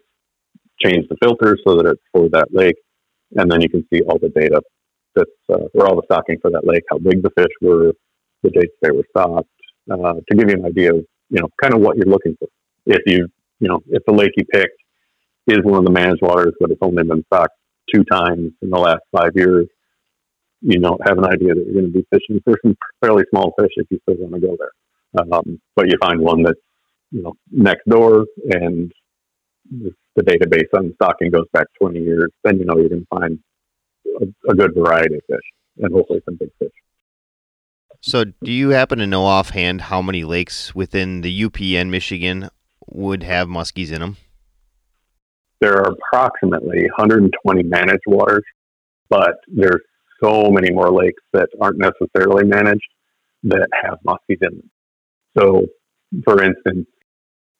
[0.84, 2.78] change the filter so that it's for that lake,
[3.36, 4.62] and then you can see all the data
[5.16, 7.94] that's uh, or all the stocking for that lake, how big the fish were,
[8.44, 9.50] the dates they were stocked,
[9.92, 12.48] uh, to give you an idea of you know kind of what you're looking for.
[12.86, 13.28] If you
[13.60, 14.78] you know if the lake you picked
[15.48, 17.56] is one of the managed waters, but it's only been stocked
[17.94, 19.68] two times in the last five years,
[20.62, 23.54] you don't have an idea that you're going to be fishing for some fairly small
[23.60, 25.24] fish if you still want to go there.
[25.34, 26.60] Um, but you find one that's
[27.12, 28.92] you know next door and
[29.72, 33.40] the database on stocking goes back 20 years, then you know you're going to find
[34.22, 35.40] a, a, good variety of fish
[35.78, 36.72] and hopefully some big fish.
[38.02, 42.50] So, do you happen to know offhand how many lakes within the UP and Michigan
[42.92, 44.18] would have muskies in them?
[45.62, 48.44] There are approximately 120 managed waters,
[49.10, 49.82] but there's
[50.24, 52.88] so many more lakes that aren't necessarily managed
[53.44, 54.72] that have muskies in them.
[55.38, 55.66] So,
[56.24, 56.88] for instance,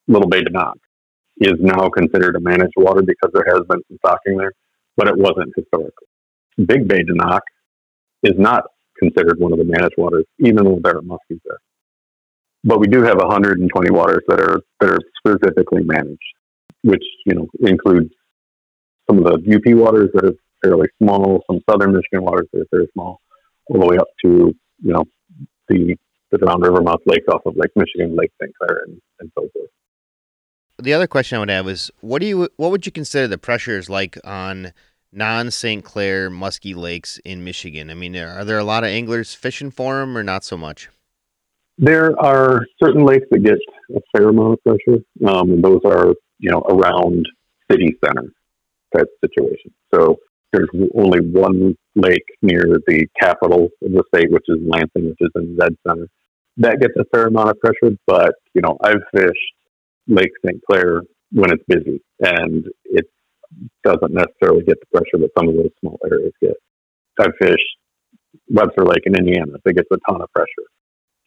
[0.08, 0.74] Little Bay de Noc
[1.40, 4.52] is now considered a managed water because there has been some stocking there,
[4.96, 6.06] but it wasn't historically.
[6.66, 7.40] Big Bay de Noc
[8.22, 8.64] is not
[8.98, 11.58] considered one of the managed waters, even though there are muskies there.
[12.62, 16.18] But we do have 120 waters that are that are specifically managed,
[16.82, 18.10] which you know includes
[19.08, 22.66] some of the UP waters that are fairly small, some southern Michigan waters that are
[22.70, 23.18] very small,
[23.66, 25.04] all the way up to you know
[25.68, 25.96] the
[26.30, 28.54] the Drowned River mouth lakes off of Lake Michigan, Lake St.
[28.56, 29.70] Clair, and, and so forth
[30.82, 33.38] the other question I would have is what do you what would you consider the
[33.38, 34.72] pressures like on
[35.12, 35.84] non St.
[35.84, 37.90] Clair musky lakes in Michigan?
[37.90, 40.88] I mean, are there a lot of anglers fishing for them or not so much?
[41.82, 43.56] There are certain lakes that get
[43.96, 47.24] a fair amount of pressure, um, and those are you know around
[47.72, 48.30] city center
[48.94, 49.72] type situation.
[49.94, 50.18] So
[50.52, 55.30] there's only one lake near the capital of the state, which is Lansing, which is
[55.36, 56.06] in Zed Center.
[56.58, 59.54] That gets a fair amount of pressure, but you know I've fished
[60.06, 60.60] Lake St.
[60.70, 61.00] Clair
[61.32, 63.06] when it's busy, and it
[63.84, 66.56] doesn't necessarily get the pressure that some of those small areas get.
[67.18, 67.78] I've fished
[68.50, 70.68] Webster Lake in Indiana; it gets a ton of pressure,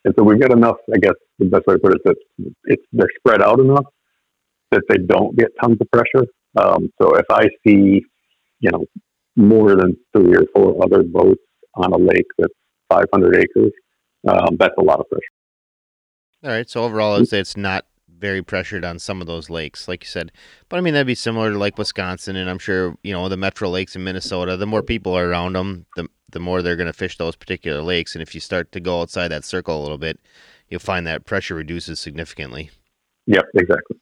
[0.05, 0.77] and so we've got enough.
[0.93, 3.85] I guess the best way to put it is that it's they're spread out enough
[4.71, 6.27] that they don't get tons of pressure.
[6.59, 8.03] Um, so if I see,
[8.59, 8.85] you know,
[9.35, 11.41] more than three or four other boats
[11.75, 12.53] on a lake that's
[12.89, 13.71] 500 acres,
[14.27, 15.23] um, that's a lot of pressure.
[16.43, 16.69] All right.
[16.69, 17.85] So overall, I'd say it's not
[18.23, 20.31] very pressured on some of those lakes, like you said.
[20.69, 23.35] But I mean, that'd be similar to like Wisconsin, and I'm sure you know the
[23.35, 24.55] metro lakes in Minnesota.
[24.55, 27.81] The more people are around them, the the more they're going to fish those particular
[27.81, 28.15] lakes.
[28.15, 30.21] And if you start to go outside that circle a little bit,
[30.69, 32.71] you'll find that pressure reduces significantly.
[33.27, 33.97] Yep, exactly.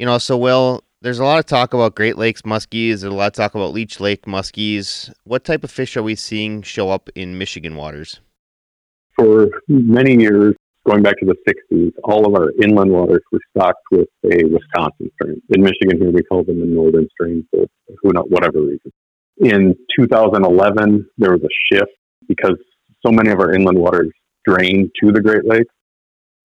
[0.00, 3.00] You know, so Will, there's a lot of talk about Great Lakes muskies.
[3.00, 5.12] There's a lot of talk about Leech Lake muskies.
[5.22, 8.20] What type of fish are we seeing show up in Michigan waters?
[9.14, 10.54] For many years,
[10.88, 15.10] going back to the 60s, all of our inland waters were stocked with a Wisconsin
[15.14, 15.42] strain.
[15.50, 17.66] In Michigan, here we call them the northern strain for
[18.02, 18.92] who knows, whatever reason.
[19.38, 21.92] In 2011, there was a shift
[22.26, 22.56] because
[23.04, 24.10] so many of our inland waters
[24.46, 25.72] drained to the Great Lakes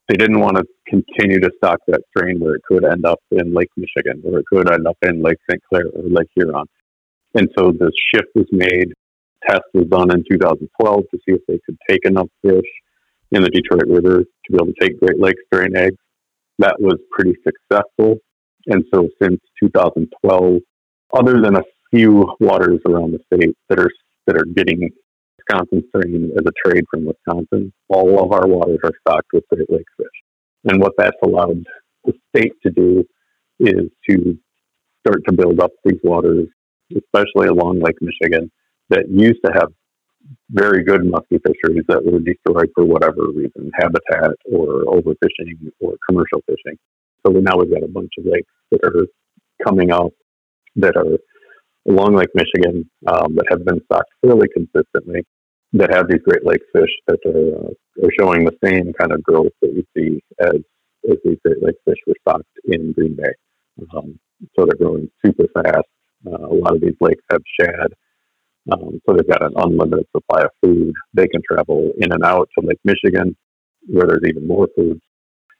[0.10, 3.54] they didn't want to continue to stock that strain where it could end up in
[3.54, 5.62] Lake Michigan or it could end up in Lake St.
[5.70, 6.66] Clair or Lake Huron.
[7.36, 8.94] And so the shift was made.
[9.48, 12.68] Test was done in 2012 to see if they could take enough fish
[13.34, 15.98] in the Detroit River to be able to take Great Lakes strain eggs.
[16.60, 18.18] That was pretty successful.
[18.68, 20.62] And so since 2012,
[21.14, 23.90] other than a few waters around the state that are
[24.28, 24.90] that are getting
[25.38, 29.70] Wisconsin strain as a trade from Wisconsin, all of our waters are stocked with Great
[29.70, 30.08] Lakes fish.
[30.66, 31.66] And what that's allowed
[32.06, 33.04] the state to do
[33.60, 34.38] is to
[35.06, 36.48] start to build up these waters,
[36.96, 38.50] especially along Lake Michigan,
[38.90, 39.72] that used to have
[40.50, 46.42] very good muskie fisheries that were destroyed for whatever reason, habitat or overfishing or commercial
[46.46, 46.78] fishing.
[47.26, 49.08] So now we've got a bunch of lakes that are
[49.66, 50.12] coming up
[50.76, 51.18] that are
[51.92, 55.26] along Lake Michigan um, that have been stocked fairly consistently
[55.74, 59.24] that have these Great Lake fish that are, uh, are showing the same kind of
[59.24, 60.62] growth that you see as,
[61.10, 63.34] as these Great Lake fish were stocked in Green Bay.
[63.96, 64.20] Um,
[64.56, 65.88] so they're growing super fast.
[66.26, 67.94] Uh, a lot of these lakes have shad.
[68.72, 70.94] Um, so they've got an unlimited supply of food.
[71.14, 73.36] They can travel in and out to Lake Michigan,
[73.88, 75.00] where there's even more food.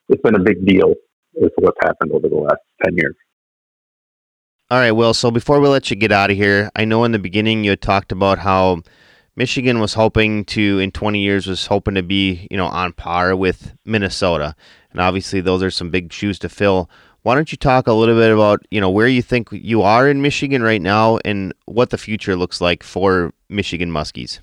[0.10, 0.94] It's been a big deal
[1.34, 3.16] with what's happened over the last 10 years.
[4.70, 5.14] All right, Will.
[5.14, 7.76] So before we let you get out of here, I know in the beginning you
[7.76, 8.82] talked about how
[9.36, 13.36] Michigan was hoping to, in 20 years, was hoping to be, you know, on par
[13.36, 14.56] with Minnesota.
[14.92, 16.90] And obviously, those are some big shoes to fill.
[17.24, 20.08] Why don't you talk a little bit about, you know, where you think you are
[20.08, 24.40] in Michigan right now and what the future looks like for Michigan Muskies?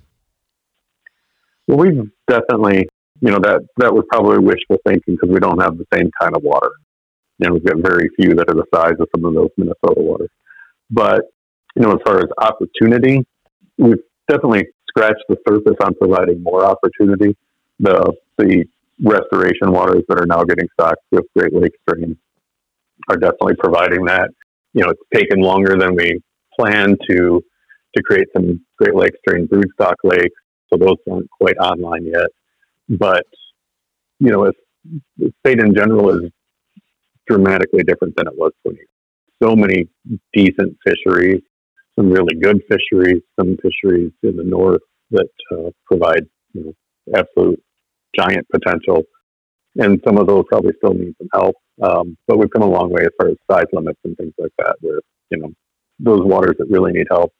[1.66, 2.88] Well, we've definitely,
[3.20, 6.34] you know, that, that was probably wishful thinking because we don't have the same kind
[6.34, 6.72] of water
[7.48, 10.30] know, we've got very few that are the size of some of those Minnesota waters.
[10.90, 11.22] But,
[11.76, 13.24] you know, as far as opportunity,
[13.78, 17.36] we've definitely scratched the surface on providing more opportunity.
[17.78, 18.64] The, the
[19.02, 22.16] restoration waters that are now getting stocked with Great Lakes strain
[23.10, 24.30] are definitely providing that.
[24.72, 26.20] You know, it's taken longer than we
[26.58, 27.42] planned to
[27.96, 30.40] to create some Great Lakes strain broodstock lakes,
[30.72, 32.28] so those aren't quite online yet.
[32.88, 33.26] But
[34.20, 34.54] you know, if
[35.18, 36.30] the state in general is
[37.26, 38.88] dramatically different than it was 20 years.
[39.42, 39.88] So many
[40.32, 41.40] decent fisheries,
[41.96, 47.62] some really good fisheries, some fisheries in the north that uh, provide you know, absolute
[48.16, 49.02] giant potential.
[49.76, 51.56] And some of those probably still need some help.
[51.82, 54.52] Um, but we've come a long way as far as size limits and things like
[54.58, 55.52] that, where, you know,
[55.98, 57.32] those waters that really need help,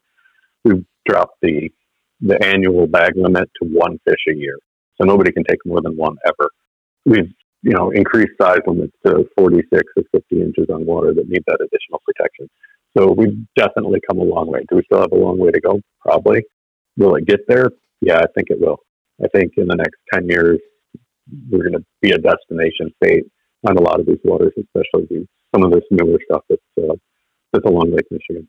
[0.64, 1.71] we've dropped the,
[2.21, 4.57] the annual bag limit to one fish a year.
[5.01, 6.51] So nobody can take more than one ever.
[7.05, 11.43] We've you know, increased size limits to 46 or 50 inches on water that need
[11.47, 12.49] that additional protection.
[12.96, 14.61] So we've definitely come a long way.
[14.69, 15.81] Do we still have a long way to go?
[16.00, 16.42] Probably.
[16.96, 17.71] Will it get there?
[18.00, 18.79] Yeah, I think it will.
[19.23, 20.59] I think in the next 10 years,
[21.50, 23.24] we're going to be a destination state
[23.68, 26.94] on a lot of these waters, especially some of this newer stuff that's, uh,
[27.52, 28.48] that's along Lake Michigan.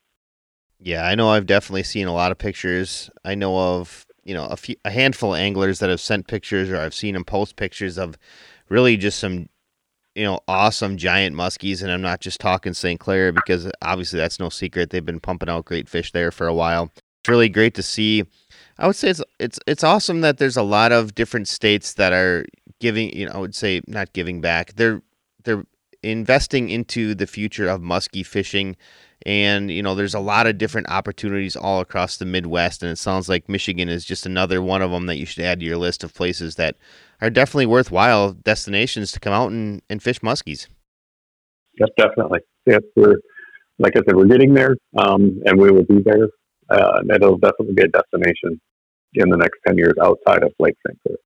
[0.79, 3.09] Yeah, I know I've definitely seen a lot of pictures.
[3.23, 6.69] I know of, you know, a few, a handful of anglers that have sent pictures
[6.69, 8.17] or I've seen them post pictures of
[8.69, 9.49] really just some
[10.15, 14.39] you know awesome giant muskies and i'm not just talking st clair because obviously that's
[14.39, 17.73] no secret they've been pumping out great fish there for a while it's really great
[17.73, 18.23] to see
[18.77, 22.11] i would say it's it's it's awesome that there's a lot of different states that
[22.11, 22.45] are
[22.82, 25.01] giving you know i would say not giving back they're
[25.43, 25.65] they're
[26.03, 28.75] investing into the future of muskie fishing
[29.23, 32.97] and you know there's a lot of different opportunities all across the midwest and it
[32.97, 35.77] sounds like michigan is just another one of them that you should add to your
[35.77, 36.75] list of places that
[37.21, 40.67] are definitely worthwhile destinations to come out and, and fish muskies.
[41.79, 42.39] Yes, definitely.
[42.65, 43.15] Yes, we're
[43.79, 46.29] like I said, we're getting there, um, and we will be there.
[46.69, 48.59] Uh, and it'll definitely be a destination
[49.13, 50.97] in the next ten years outside of Lake St.
[51.01, 51.17] Clair.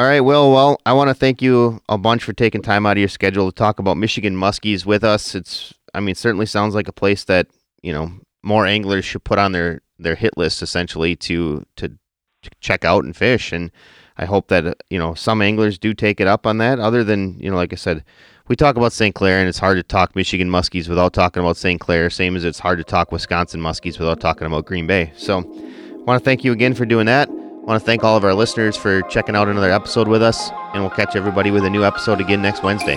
[0.00, 0.50] All right, Will.
[0.50, 3.52] Well, I want to thank you a bunch for taking time out of your schedule
[3.52, 5.34] to talk about Michigan muskies with us.
[5.34, 7.48] It's, I mean, certainly sounds like a place that
[7.82, 8.10] you know
[8.42, 13.04] more anglers should put on their their hit list essentially to to, to check out
[13.04, 13.52] and fish.
[13.52, 13.70] And
[14.16, 16.80] I hope that you know some anglers do take it up on that.
[16.80, 18.02] Other than you know, like I said,
[18.48, 19.14] we talk about St.
[19.14, 21.78] Clair, and it's hard to talk Michigan muskies without talking about St.
[21.78, 22.08] Clair.
[22.08, 25.12] Same as it's hard to talk Wisconsin muskies without talking about Green Bay.
[25.14, 27.28] So, I want to thank you again for doing that.
[27.60, 30.50] I want to thank all of our listeners for checking out another episode with us,
[30.72, 32.96] and we'll catch everybody with a new episode again next Wednesday.